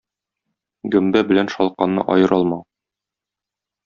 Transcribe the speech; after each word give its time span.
Гөмбә 0.95 1.21
белән 1.31 1.51
шалканны 1.57 2.05
аера 2.17 2.39
алмау. 2.41 2.65